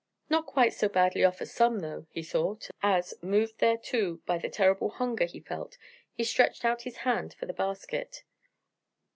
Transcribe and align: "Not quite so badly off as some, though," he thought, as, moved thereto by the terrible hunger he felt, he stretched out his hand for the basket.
"Not 0.31 0.47
quite 0.47 0.73
so 0.73 0.89
badly 0.89 1.23
off 1.23 1.43
as 1.43 1.53
some, 1.53 1.81
though," 1.81 2.07
he 2.09 2.23
thought, 2.23 2.71
as, 2.81 3.13
moved 3.21 3.59
thereto 3.59 4.15
by 4.25 4.39
the 4.39 4.49
terrible 4.49 4.89
hunger 4.89 5.25
he 5.25 5.39
felt, 5.39 5.77
he 6.11 6.23
stretched 6.23 6.65
out 6.65 6.81
his 6.81 6.97
hand 7.05 7.35
for 7.35 7.45
the 7.45 7.53
basket. 7.53 8.23